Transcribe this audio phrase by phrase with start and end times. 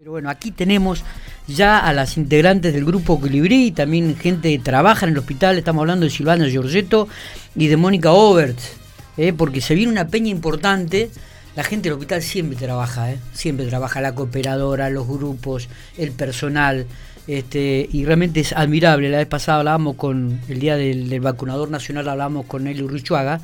[0.00, 1.04] Pero bueno, aquí tenemos
[1.46, 5.82] ya a las integrantes del grupo Colibrí, también gente que trabaja en el hospital, estamos
[5.82, 7.06] hablando de Silvana Giorgetto
[7.54, 8.78] y de Mónica Oberts,
[9.18, 9.34] ¿eh?
[9.34, 11.10] porque se viene una peña importante,
[11.54, 13.18] la gente del hospital siempre trabaja, ¿eh?
[13.34, 15.68] siempre trabaja, la cooperadora, los grupos,
[15.98, 16.86] el personal,
[17.26, 22.08] este, y realmente es admirable, la vez pasada hablábamos con, el día del, vacunador nacional
[22.08, 23.42] hablábamos con Eli Urrichuaga,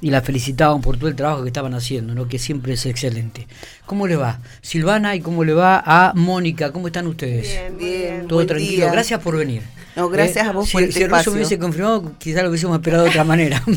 [0.00, 2.28] y la felicitaban por todo el trabajo que estaban haciendo, ¿no?
[2.28, 3.46] que siempre es excelente.
[3.86, 6.72] ¿Cómo le va, Silvana, y cómo le va a Mónica?
[6.72, 7.48] ¿Cómo están ustedes?
[7.48, 8.28] Bien, bien.
[8.28, 8.90] Todo tranquilo.
[8.92, 9.62] Gracias por venir.
[9.94, 10.72] No, gracias a vos ¿Eh?
[10.72, 11.32] por si, el si espacio.
[11.32, 13.62] me hubiese confirmado, quizás lo hubiésemos esperado de otra manera.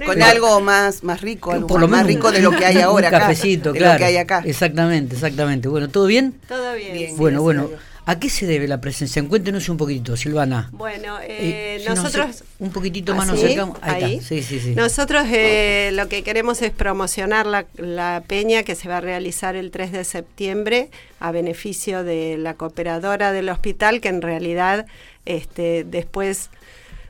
[0.04, 2.76] Con algo más, más rico, algo Por lo más menos rico de lo que hay
[2.78, 3.20] un ahora acá.
[3.20, 3.94] cafecito, de claro.
[3.94, 4.42] lo que hay acá.
[4.44, 5.68] Exactamente, exactamente.
[5.68, 6.34] Bueno, ¿todo bien?
[6.48, 6.92] Todo bien.
[6.92, 7.10] Bien.
[7.10, 7.16] sí.
[7.16, 7.68] bueno, bueno.
[8.10, 9.22] ¿A qué se debe la presencia?
[9.22, 10.68] Cuéntenos un poquitito, Silvana.
[10.72, 12.42] Bueno, Eh, eh, si nosotros...
[12.58, 13.78] un poquitito ¿Ah, más nos acercamos.
[13.82, 14.14] Ahí, Ahí.
[14.16, 14.26] está.
[14.26, 14.74] Sí, sí, sí.
[14.74, 19.54] Nosotros eh, lo que queremos es promocionar la, la peña que se va a realizar
[19.54, 24.86] el 3 de septiembre a beneficio de la cooperadora del hospital, que en realidad
[25.24, 26.50] este, después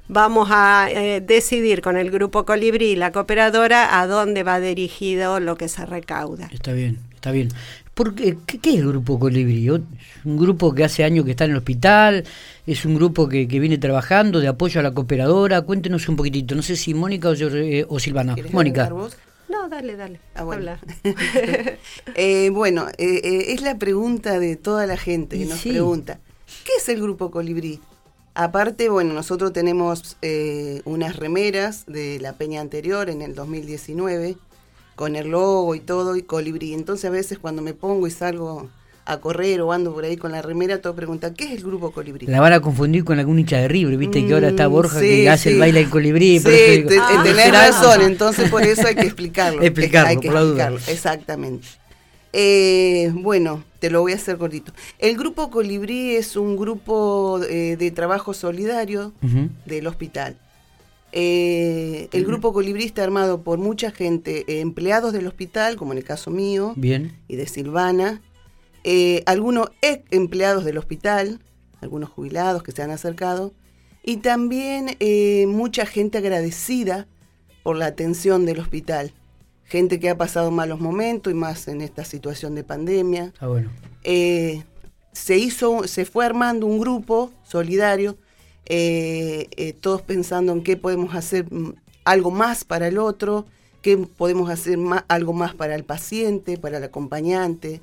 [0.06, 5.40] vamos a eh, decidir con el grupo Colibrí y la cooperadora a dónde va dirigido
[5.40, 6.50] lo que se recauda.
[6.52, 7.48] Está bien, está bien.
[8.00, 9.68] ¿Por qué, es el grupo Colibrí?
[9.68, 9.82] ¿O- ¿Es
[10.24, 12.24] un grupo que hace años que está en el hospital?
[12.66, 15.60] ¿Es un grupo que, que viene trabajando de apoyo a la cooperadora?
[15.60, 16.54] Cuéntenos un poquitito.
[16.54, 18.34] No sé si Mónica o, yo- eh, o Silvana.
[18.36, 18.88] ¿Querés Mónica.
[19.50, 20.18] No, dale, dale.
[20.34, 20.72] Ah, bueno.
[20.72, 20.80] habla.
[22.14, 25.68] Eh, bueno, eh, eh, es la pregunta de toda la gente que nos sí.
[25.68, 26.20] pregunta,
[26.64, 27.80] ¿qué es el Grupo Colibrí?
[28.34, 34.36] Aparte, bueno, nosotros tenemos eh, unas remeras de la peña anterior en el 2019,
[35.00, 36.74] con el logo y todo, y Colibrí.
[36.74, 38.68] Entonces a veces cuando me pongo y salgo
[39.06, 41.90] a correr o ando por ahí con la remera, todos preguntan, ¿qué es el Grupo
[41.90, 42.26] Colibrí?
[42.26, 45.00] La van a confundir con algún hincha de River, viste que ahora está Mm, Borja
[45.00, 45.54] sí, que hace sí.
[45.54, 46.38] el baile del colibrí.
[46.38, 49.62] Sí, por eso digo, te- ah, tenés razón, entonces por eso hay que explicarlo.
[49.62, 50.50] Explicarlo, hay que por la duda.
[50.64, 51.66] explicarlo, exactamente.
[52.34, 54.72] Eh, bueno, te lo voy a hacer cortito.
[54.98, 59.12] El grupo Colibrí es un grupo eh, de trabajo solidario
[59.64, 60.36] del hospital.
[61.12, 65.98] Eh, el grupo Colibrí está armado por mucha gente, eh, empleados del hospital, como en
[65.98, 68.20] el caso mío Bien, y de Silvana,
[68.84, 71.40] eh, algunos ex empleados del hospital,
[71.80, 73.52] algunos jubilados que se han acercado,
[74.02, 74.96] y también
[75.48, 77.06] mucha gente agradecida
[77.62, 79.12] por la atención del hospital.
[79.64, 83.24] Gente que ha pasado malos momentos y más en esta situación de pandemia.
[83.26, 83.70] está bueno.
[85.12, 88.16] Se hizo, se fue armando un grupo solidario,
[88.66, 93.46] eh, eh, todos pensando en qué podemos hacer mm, algo más para el otro,
[93.82, 97.80] qué podemos hacer ma- algo más para el paciente, para el acompañante.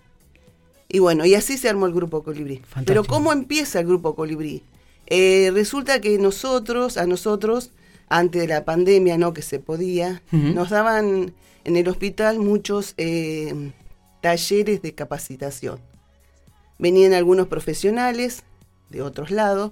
[0.89, 2.57] Y bueno, y así se armó el grupo Colibrí.
[2.57, 2.85] Fantástico.
[2.85, 4.63] Pero ¿cómo empieza el grupo Colibrí?
[5.07, 7.71] Eh, resulta que nosotros, a nosotros,
[8.09, 9.33] antes de la pandemia, ¿no?
[9.33, 11.33] Que se podía, nos daban
[11.65, 13.71] en el hospital muchos eh,
[14.21, 15.79] talleres de capacitación.
[16.79, 18.43] Venían algunos profesionales
[18.89, 19.71] de otros lados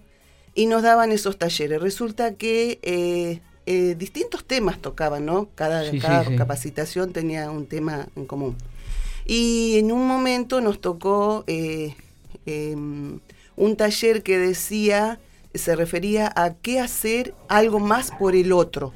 [0.56, 1.82] y nos daban esos talleres.
[1.82, 5.50] Resulta que eh, eh, distintos temas tocaban, ¿no?
[5.56, 6.36] Cada, Sí, sí, cada sí.
[6.36, 8.56] capacitación tenía un tema en común.
[9.26, 11.96] Y en un momento nos tocó eh,
[12.46, 15.20] eh, un taller que decía,
[15.54, 18.94] se refería a qué hacer algo más por el otro.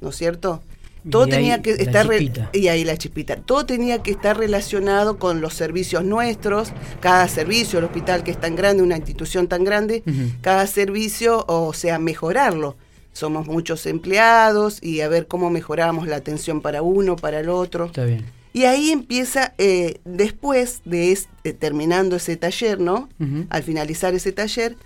[0.00, 0.62] ¿No es cierto?
[1.10, 2.06] Todo Y tenía que estar
[2.52, 3.36] y ahí la chispita.
[3.36, 8.40] Todo tenía que estar relacionado con los servicios nuestros, cada servicio, el hospital que es
[8.40, 10.02] tan grande, una institución tan grande,
[10.40, 12.76] cada servicio, o sea, mejorarlo.
[13.12, 17.86] Somos muchos empleados y a ver cómo mejoramos la atención para uno, para el otro.
[17.86, 18.24] Está bien.
[18.52, 23.08] Y ahí empieza, eh, después de es- eh, terminando ese taller, ¿no?
[23.50, 24.76] Al finalizar ese taller,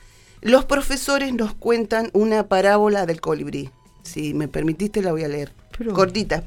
[0.40, 3.70] los profesores nos cuentan una parábola del colibrí.
[4.02, 5.52] Si me permitiste, la voy a leer.
[5.92, 6.44] Cortita.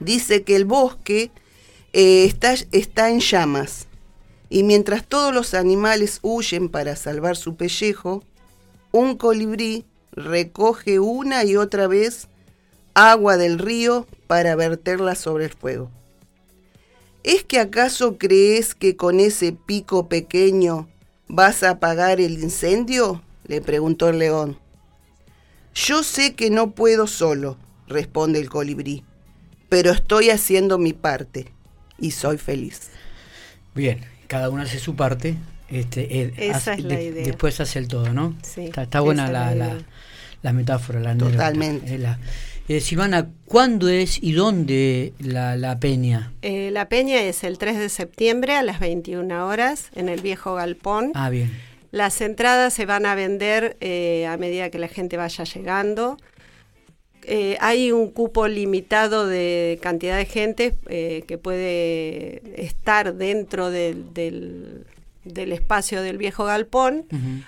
[0.00, 1.30] Dice que el bosque
[1.92, 3.86] eh, está, está en llamas
[4.48, 8.22] y mientras todos los animales huyen para salvar su pellejo,
[8.92, 12.28] un colibrí recoge una y otra vez
[12.94, 15.90] agua del río para verterla sobre el fuego.
[17.22, 20.88] ¿Es que acaso crees que con ese pico pequeño
[21.28, 23.22] vas a apagar el incendio?
[23.46, 24.58] le preguntó el león.
[25.74, 27.56] Yo sé que no puedo solo,
[27.88, 29.04] responde el colibrí,
[29.68, 31.46] pero estoy haciendo mi parte
[31.98, 32.90] y soy feliz.
[33.74, 35.36] Bien, cada uno hace su parte.
[35.68, 37.24] Este, él Esa hace- es la idea.
[37.26, 38.36] Después hace el todo, ¿no?
[38.42, 39.78] Sí, está, está buena la, la la,
[40.42, 41.16] la metáfora, la.
[41.16, 41.94] Totalmente.
[41.94, 42.18] Eh, la-
[42.68, 46.32] eh, Silvana, ¿cuándo es y dónde la, la peña?
[46.42, 50.54] Eh, la peña es el 3 de septiembre a las 21 horas en el viejo
[50.54, 51.12] galpón.
[51.14, 51.52] Ah, bien.
[51.92, 56.16] Las entradas se van a vender eh, a medida que la gente vaya llegando.
[57.28, 64.14] Eh, hay un cupo limitado de cantidad de gente eh, que puede estar dentro del,
[64.14, 67.04] del, espacio del viejo galpón,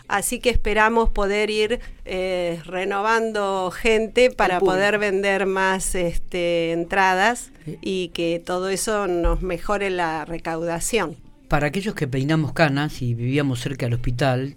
[0.08, 8.08] así que esperamos poder ir eh, renovando gente para poder vender más este, entradas y
[8.08, 11.14] que todo eso nos mejore la recaudación.
[11.46, 14.56] Para aquellos que peinamos canas y vivíamos cerca del hospital,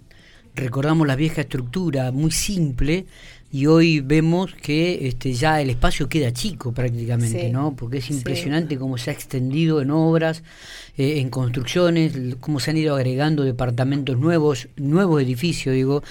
[0.56, 3.06] recordamos la vieja estructura muy simple
[3.54, 7.76] y hoy vemos que este, ya el espacio queda chico prácticamente, ¿no?
[7.76, 10.42] Porque es impresionante cómo se ha extendido en obras,
[10.96, 16.02] eh, en construcciones, cómo se han ido agregando departamentos nuevos, nuevos edificios, digo.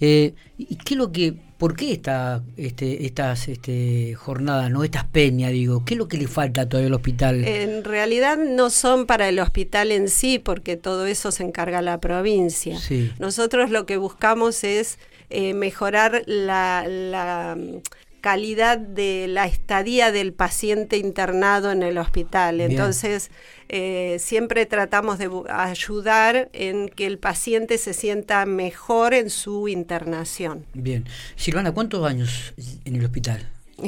[0.00, 5.04] Eh, ¿Y qué es lo que, por qué esta, este, estas este, jornadas, no estas
[5.04, 5.84] peñas, digo?
[5.84, 7.44] ¿Qué es lo que le falta todavía al hospital?
[7.44, 12.00] En realidad no son para el hospital en sí, porque todo eso se encarga la
[12.00, 12.76] provincia.
[13.20, 14.98] Nosotros lo que buscamos es
[15.30, 17.78] eh, mejorar la, mm,
[18.20, 22.60] calidad de la estadía del paciente internado en el hospital.
[22.60, 23.30] Entonces,
[23.68, 30.66] eh, siempre tratamos de ayudar en que el paciente se sienta mejor en su internación.
[30.74, 31.04] Bien.
[31.36, 32.54] Silvana, ¿cuántos años
[32.84, 33.48] en el hospital?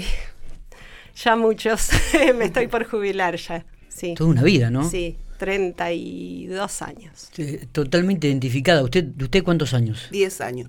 [1.16, 1.90] ya muchos.
[2.36, 3.64] Me estoy por jubilar ya.
[3.88, 4.14] Sí.
[4.14, 4.88] Toda una vida, ¿no?
[4.88, 5.16] Sí.
[5.38, 7.30] 32 años.
[7.72, 8.82] Totalmente identificada.
[8.82, 10.08] ¿Usted, ¿Usted cuántos años?
[10.10, 10.68] 10 años.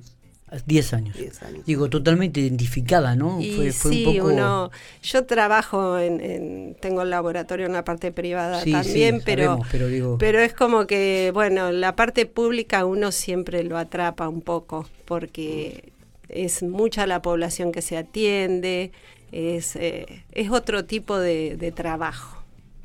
[0.65, 1.17] 10 años.
[1.65, 3.39] Digo, totalmente identificada, ¿no?
[3.55, 4.27] fue, sí, un poco...
[4.33, 4.71] uno,
[5.01, 10.53] yo trabajo en, tengo el laboratorio en la parte privada también, pero, pero, pero es
[10.53, 15.91] como que, bueno, la parte pública uno siempre lo atrapa un poco, porque
[16.27, 18.91] es mucha la población que se atiende,
[19.31, 22.40] es, eh, es otro tipo de trabajo.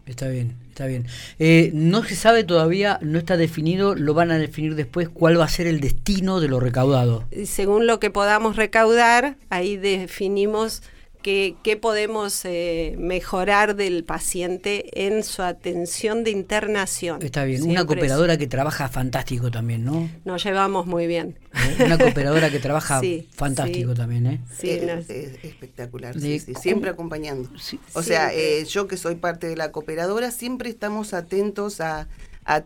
[0.07, 1.07] Está bien, está bien.
[1.41, 5.45] Eh, no se sabe todavía, no está definido, lo van a definir después cuál va
[5.45, 7.25] a ser el destino de lo recaudado.
[7.45, 10.83] Según lo que podamos recaudar, ahí definimos
[11.27, 17.21] qué, podemos eh, mejorar del paciente en su atención de internación.
[17.21, 20.09] Está bien, una cooperadora que trabaja fantástico también, ¿no?
[20.25, 21.37] Nos llevamos muy bien.
[21.53, 21.85] ¿Eh?
[21.85, 23.01] Una cooperadora que trabaja
[23.35, 24.41] fantástico también, ¿eh?
[24.57, 26.15] Sí, es, espectacular,
[26.61, 27.51] siempre acompañando.
[27.95, 32.07] o sea, eh, yo que soy parte de la cooperadora, siempre estamos atentos a,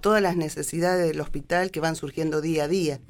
[0.02, 3.00] todas las necesidades del hospital que van surgiendo día a día.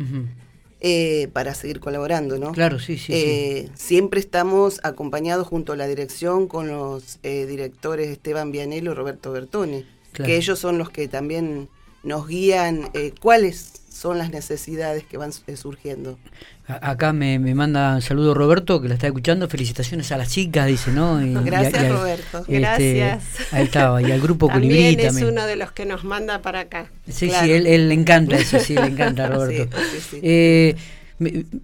[0.82, 2.52] Eh, para seguir colaborando, ¿no?
[2.52, 8.08] Claro, sí, sí, eh, Siempre estamos acompañados junto a la dirección con los eh, directores
[8.08, 9.84] Esteban Vianello y Roberto Bertone,
[10.14, 11.68] que ellos son los que también
[12.02, 12.90] nos guían
[13.20, 16.18] cuáles son las necesidades que van surgiendo.
[16.80, 19.48] Acá me, manda un saludo Roberto, que la está escuchando.
[19.48, 21.18] Felicitaciones a las chicas, dice, ¿no?
[21.44, 22.38] Gracias, Roberto.
[22.40, 23.24] Este, Gracias.
[23.52, 25.24] Ahí estaba, y al grupo Colibrí también.
[25.24, 26.86] es uno de los que nos manda para acá.
[27.08, 29.76] Sí, sí, él, le encanta eso, sí, le encanta Roberto.
[30.22, 30.76] Eh,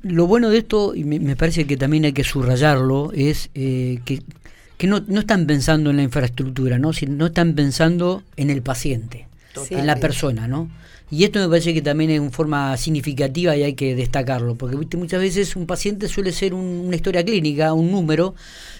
[0.03, 4.23] lo bueno de esto, y me, parece que también hay que subrayarlo, es eh, que,
[4.76, 6.91] que no, no están pensando en la infraestructura, ¿no?
[7.09, 9.26] no están pensando en el paciente,
[9.70, 10.69] en la persona, ¿no?
[11.08, 14.76] Y esto me parece que también es una forma significativa y hay que destacarlo, porque
[14.76, 14.97] ¿viste?
[14.97, 18.35] muchas veces un paciente suele ser una historia clínica, un número,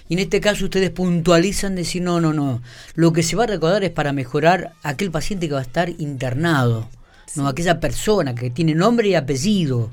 [0.09, 2.61] y en este caso ustedes puntualizan, decir, no, no, no,
[2.95, 5.89] lo que se va a recordar es para mejorar aquel paciente que va a estar
[5.89, 6.89] internado,
[7.35, 9.89] no aquella persona que tiene nombre y apellido.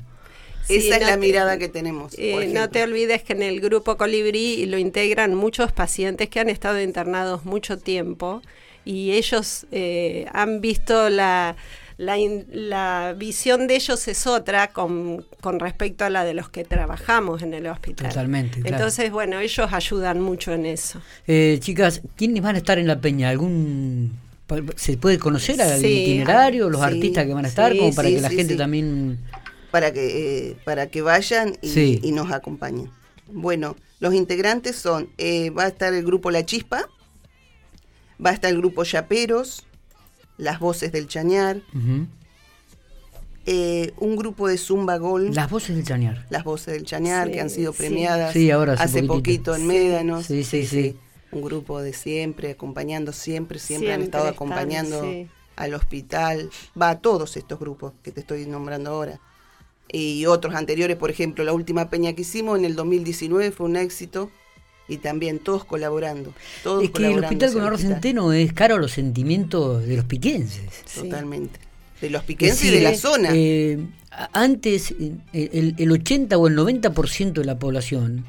[0.67, 2.15] Esa es la mirada que tenemos.
[2.17, 6.49] Eh, no te olvides que en el grupo Colibrí lo integran muchos pacientes que han
[6.49, 8.41] estado internados mucho tiempo
[8.83, 11.55] y ellos eh, han visto la
[11.97, 12.17] la,
[12.51, 17.41] la visión de ellos es otra con, con, respecto a la de los que trabajamos
[17.41, 18.09] en el hospital.
[18.09, 18.61] Totalmente.
[18.65, 21.01] Entonces, bueno, ellos ayudan mucho en eso.
[21.27, 23.29] Eh, chicas, ¿quiénes van a estar en la peña?
[23.29, 24.17] ¿Algún
[24.75, 28.29] ¿Se puede conocer al itinerario, los artistas que van a estar, como para que la
[28.29, 29.19] gente también...
[29.71, 32.91] Para que, eh, para que vayan y, nos acompañen.
[33.27, 36.87] Bueno, los integrantes son, eh, va a estar el grupo La Chispa,
[38.23, 39.65] va a estar el grupo Chaperos,
[40.37, 41.61] las Voces del Chañar,
[43.45, 45.33] eh, un grupo de Zumba Gol.
[45.33, 46.25] Las Voces del Chañar.
[46.29, 48.35] Las Voces del Chañar, que han sido premiadas
[48.79, 50.25] hace, poquito en Médanos.
[50.25, 50.97] Sí, sí, sí,
[51.31, 55.03] Un grupo de siempre, acompañando siempre, siempre, han estado acompañando
[55.55, 56.49] al hospital.
[56.79, 59.19] Va a todos estos grupos que te estoy nombrando ahora.
[59.87, 63.75] Y otros anteriores, por ejemplo, la última peña que hicimos en el 2019 fue un
[63.75, 64.31] éxito
[64.87, 66.33] y también todos colaborando.
[66.63, 70.63] Todos es que el Hospital Coronel Centeno es caro a los sentimientos de los piquenses.
[70.93, 71.59] Totalmente.
[72.01, 73.29] De los piquenses y de la zona.
[73.33, 73.79] Eh,
[74.33, 74.93] antes,
[75.33, 78.25] el, el, 80 o el 90% de la población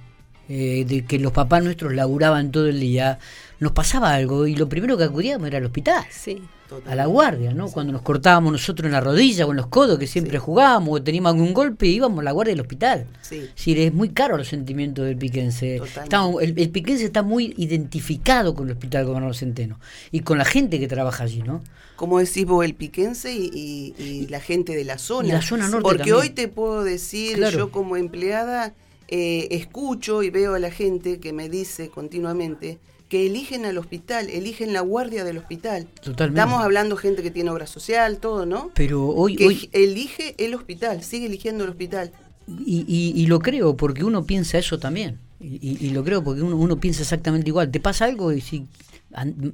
[0.49, 3.19] eh, de que los papás nuestros laburaban todo el día,
[3.59, 6.05] nos pasaba algo y lo primero que acudíamos era al hospital.
[6.11, 6.43] Sí.
[6.85, 7.69] A la guardia, ¿no?
[7.71, 11.03] Cuando nos cortábamos nosotros en la rodilla o en los codos, que siempre jugábamos, o
[11.03, 13.07] teníamos algún golpe, íbamos a la guardia del hospital.
[13.23, 13.49] Sí.
[13.55, 15.77] Sí, es muy caro los sentimientos del piquense.
[15.77, 19.79] Está- el, el piquense está muy identificado con el Hospital Gobernador Centeno
[20.11, 21.63] y con la gente que trabaja allí, ¿no?
[21.95, 25.29] como decís vos, el piquense y, y- y la gente de la zona.
[25.29, 26.17] Y la zona norte Porque también.
[26.17, 27.57] hoy te puedo decir, Claro.
[27.59, 28.75] yo como empleada,
[29.09, 34.29] eh, escucho y veo a la gente que me dice continuamente que eligen al hospital,
[34.31, 35.87] eligen la guardia del hospital.
[36.03, 36.41] Totalmente.
[36.41, 38.73] Estamos hablando gente que tiene obra social, todo, ¿no?
[38.75, 42.11] Pero hoy, que hoy elige el hospital, sigue eligiendo el hospital.
[42.49, 45.19] y, y- y lo creo porque uno piensa eso también.
[45.41, 47.71] Y, y- lo creo porque uno, uno piensa exactamente igual.
[47.71, 48.67] Te pasa algo y si,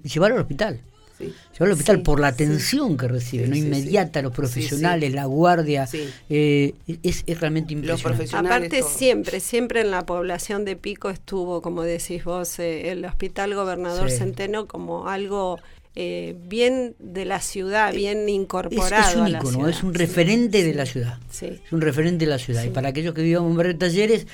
[0.04, 0.80] llevarlo al hospital.
[1.22, 1.62] Sí.
[1.62, 2.34] Al hospital Sí, por la sí.
[2.34, 5.16] atención que recibe, Sí, no inmediata, los profesionales, sí.
[5.16, 5.86] la guardia.
[5.86, 6.08] Sí.
[6.28, 8.34] eh, es, es realmente impresionante.
[8.34, 8.88] Aparte todo.
[8.88, 14.10] siempre, siempre en la población de Pico estuvo, como decís vos, eh, el Hospital Gobernador
[14.10, 14.18] Sí.
[14.18, 15.58] Centeno como algo
[15.94, 19.92] eh, bien de la ciudad, bien Es, incorporado es un a la ícono, es un
[19.92, 21.18] Sí, referente de la ciudad.
[21.30, 21.60] Sí.
[21.64, 22.64] Es un referente de la ciudad.
[22.64, 24.26] Y para aquellos que vivíamos en Barrio Talleres,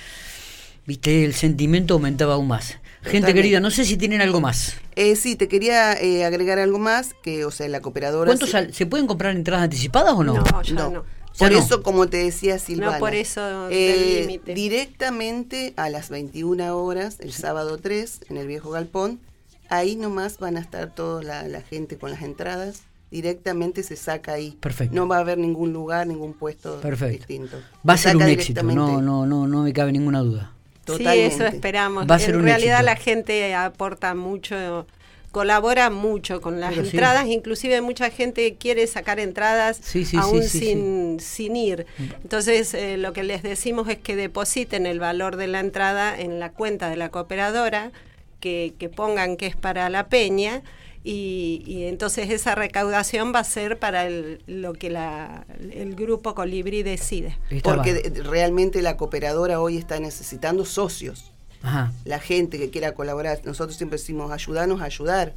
[0.86, 2.78] viste, el sentimiento aumentaba aún más.
[3.08, 3.42] Gente Totalmente.
[3.42, 4.74] querida, no sé si tienen algo más.
[4.96, 8.28] Eh, sí, te quería eh, agregar algo más, que, o sea, la cooperadora...
[8.28, 10.34] ¿Cuántos se- sal- ¿Se pueden comprar entradas anticipadas o no?
[10.34, 10.90] No, ya No.
[10.90, 11.04] no.
[11.38, 11.58] Por no.
[11.58, 14.40] eso, como te decía Silvana, por eso eh,
[14.88, 19.20] directamente a las 21 horas, el sábado 3, en el Viejo Galpón,
[19.68, 24.32] ahí nomás van a estar toda la, la gente con las entradas, directamente se saca
[24.32, 24.56] ahí.
[24.60, 24.94] Perfecto.
[24.96, 27.18] No va a haber ningún lugar, ningún puesto Perfecto.
[27.18, 27.56] distinto.
[27.88, 30.52] Va a Se ser un éxito, no, no, no, no me cabe ninguna duda.
[30.88, 31.30] Totalmente.
[31.30, 32.06] Sí, eso esperamos.
[32.10, 32.86] Va a ser en un realidad éxito.
[32.86, 34.86] la gente aporta mucho,
[35.30, 36.90] colabora mucho con las Pero sí.
[36.96, 41.86] entradas, inclusive mucha gente quiere sacar entradas Sí, sí, aún sin, sin ir.
[42.22, 46.40] Entonces eh, lo que les decimos es que depositen el valor de la entrada en
[46.40, 47.92] la cuenta de la cooperadora,
[48.40, 50.62] que, que pongan que es para la peña.
[51.10, 56.34] Y, y entonces esa recaudación va a ser para el- lo que la, el grupo
[56.34, 57.38] Colibrí decide.
[57.62, 61.32] Porque realmente la cooperadora hoy está necesitando socios.
[61.62, 63.40] Ajá, La gente que quiera colaborar.
[63.44, 65.32] Nosotros siempre decimos ayudarnos a ayudar.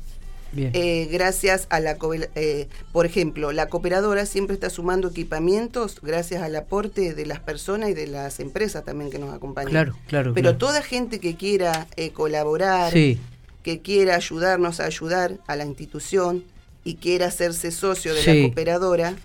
[0.52, 0.72] bien.
[0.74, 6.44] Eh, gracias a la, co- eh, por ejemplo, la cooperadora siempre está sumando equipamientos gracias
[6.44, 9.72] al aporte de las personas y de las empresas también que nos acompañan.
[9.72, 10.58] Claro, claro, Pero claro.
[10.58, 13.18] toda gente que quiera eh, colaborar, sí,
[13.64, 16.44] que quiera ayudarnos a ayudar a la institución
[16.84, 18.42] y quiera hacerse socio de Sí.
[18.42, 19.16] la cooperadora,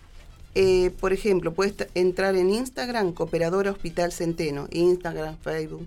[0.54, 5.86] eh, por ejemplo, puede entrar en Instagram, Cooperadora Hospital Centeno, Instagram, Facebook.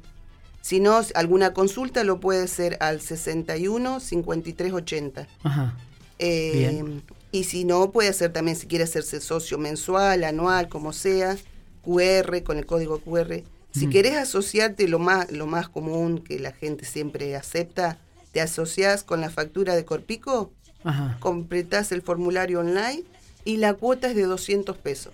[0.62, 5.28] Si no, alguna consulta lo puede hacer al 61 53 80.
[5.44, 5.78] ajá.
[6.22, 7.02] Eh, Bien.
[7.32, 11.38] y si no, puede hacer también, si quiere hacerse socio mensual, anual, como sea,
[11.84, 13.44] QR, con el código QR.
[13.72, 13.92] Si Ujú.
[13.94, 18.00] querés asociarte, lo más, lo más común que la gente siempre acepta,
[18.32, 20.52] te asociás con la factura de Corpico,
[20.84, 21.18] Ajá.
[21.20, 23.04] completás el formulario online
[23.46, 25.14] y la cuota es de 200 pesos.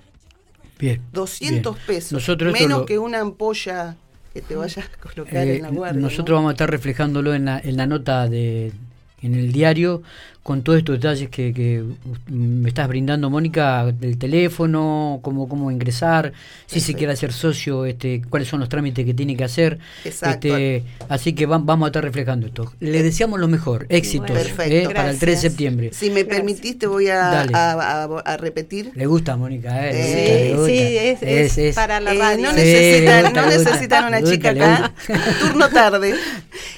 [0.80, 1.02] Bien.
[1.14, 1.86] 200 bien.
[1.88, 2.12] pesos.
[2.12, 3.96] Nosotros menos lo- que una ampolla
[4.34, 6.02] que te vayas a colocar eh, en la guardia.
[6.02, 6.36] nosotros ¿no?
[6.36, 8.74] vamos a estar reflejándolo en la, en la nota de
[9.22, 10.04] en el diario
[10.44, 11.84] con todos estos detalles que, que
[12.30, 16.34] me estás brindando, Mónica, del teléfono, cómo, cómo ingresar,
[16.68, 19.80] si se quiere hacer socio, este, cuáles son los trámites que tiene que hacer.
[20.04, 20.50] Exacto.
[20.56, 22.72] Este, así que va- vamos a estar reflejando esto.
[22.80, 25.90] Le deseamos lo mejor, éxitos Bueno, eh, para el 3 de septiembre.
[25.94, 26.36] Si me Gracias.
[26.38, 27.52] permitís, te voy a, Dale.
[27.56, 28.92] a- a- a repetir.
[28.94, 29.94] Le gusta, Mónica, ¿eh?
[30.46, 31.28] Sí, gusta, gusta.
[31.32, 32.44] es- es para la Eh, radio.
[32.44, 34.94] no Sí, necesitan, gusta, no necesitan una chica acá.
[35.42, 36.14] Turno tarde.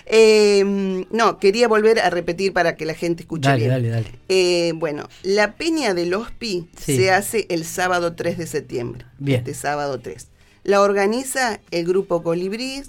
[0.09, 3.69] Eh, no, quería volver a repetir para que la gente escuche Dale, bien.
[3.71, 4.11] dale, dale.
[4.29, 6.95] Eh, bueno, la peña del OSPI Sí.
[6.95, 9.05] se hace el sábado 3 de septiembre.
[9.19, 9.39] Bien.
[9.39, 10.27] Este sábado 3.
[10.63, 12.83] La organiza el grupo Colibrí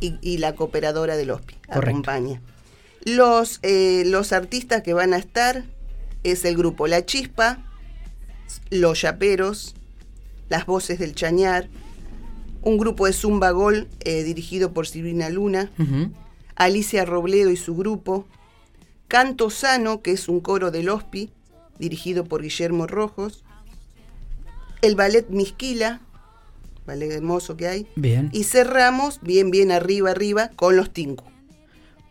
[0.00, 1.54] y, y la cooperadora del OSPI.
[1.66, 1.80] Correcto.
[1.90, 2.40] Acompaña.
[3.04, 5.64] Los, eh, los artistas que van a estar
[6.24, 7.62] es el grupo La Chispa,
[8.70, 9.74] Los Yaperos,
[10.48, 11.68] Las Voces del Chañar,
[12.62, 15.70] un grupo de Zumba Gol eh, dirigido por Silvina Luna.
[16.56, 18.26] Alicia Robledo y su grupo,
[19.08, 21.30] Canto Sano, que es un coro del OSPI,
[21.78, 23.44] dirigido por Guillermo Rojos,
[24.82, 26.00] el ballet Misquila,
[26.86, 28.28] ballet hermoso que hay, Bien.
[28.32, 31.24] y cerramos bien, bien arriba, arriba, con los Tinku.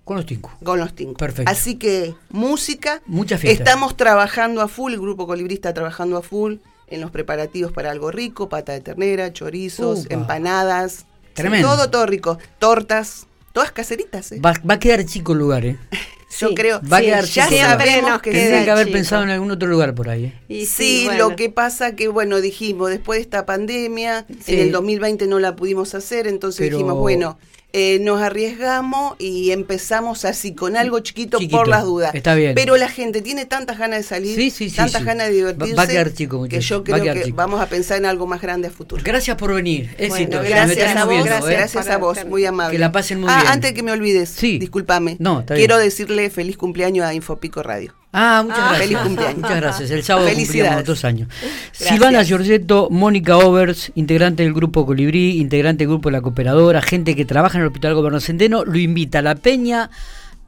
[0.04, 0.52] Con los cinco.
[0.64, 1.16] Con los Tinku.
[1.16, 1.50] Perfecto.
[1.50, 3.02] Así que, música.
[3.06, 3.64] Mucha fiesta.
[3.64, 6.56] Estamos trabajando a full, el grupo Colibrí está trabajando a full
[6.88, 10.14] en los preparativos para algo rico, pata de ternera, chorizos, Upa.
[10.14, 11.06] empanadas.
[11.34, 11.70] Tremendo.
[11.70, 12.38] Todo, todo rico.
[12.60, 14.32] Tortas, todas caseritas.
[14.34, 14.40] ¿eh?
[14.46, 15.78] Va, va a quedar chico el lugar, ¿eh?
[16.40, 16.56] Yo Sí.
[16.56, 16.82] creo.
[16.92, 18.22] Va a quedar ya chico.
[18.24, 18.98] que Tendrían que haber chico.
[18.98, 20.26] pensado en algún otro lugar por ahí.
[20.26, 20.34] ¿eh?
[20.50, 24.56] Y Sí, bueno, lo que pasa que, bueno, dijimos, después de esta pandemia, Sí.
[24.56, 27.38] en el 2020 no la pudimos hacer, entonces Pero- dijimos, bueno,
[27.74, 32.14] eh, nos arriesgamos y empezamos así, con algo chiquito, Chiquito, por las dudas.
[32.14, 32.54] está bien.
[32.56, 35.74] Pero la gente tiene tantas ganas de salir, Sí, sí, sí, tantas ganas de divertirse,
[35.74, 38.42] Va- va a quedar chico, que yo creo que vamos a pensar en algo más
[38.42, 39.02] grande a futuro.
[39.04, 39.90] Gracias por venir.
[39.98, 40.38] Éxito.
[40.38, 41.52] Bueno, Gracias a vos, viendo, gracias.
[41.52, 41.56] ¿eh?
[41.56, 42.74] gracias a vos, muy amable.
[42.74, 43.52] Que la pasen muy ah, bien.
[43.52, 44.60] antes que me olvides, Sí.
[44.60, 45.18] discúlpame.
[45.20, 45.66] No, está bien.
[45.68, 47.96] Quiero decirle feliz cumpleaños a Infopico Radio.
[48.14, 48.88] Ah, muchas Ah, gracias.
[48.88, 49.38] feliz cumpleaños.
[49.42, 49.92] Muchas gracias.
[49.92, 51.28] El sábado cumplimos dos años.
[51.30, 51.90] Gracias.
[51.90, 57.26] Silvana Giorgetto, Mónica Overs, integrante del grupo Colibrí, integrante del grupo La Cooperadora, gente que
[57.26, 59.90] trabaja en el Hospital Gobierno Centeno, lo invita a la Peña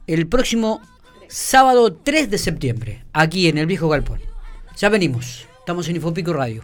[0.06, 0.80] el próximo
[1.28, 4.20] sábado 3 de septiembre, aquí en el Viejo Galpón.
[4.76, 5.46] Ya venimos.
[5.58, 6.62] Estamos en Infopico Radio.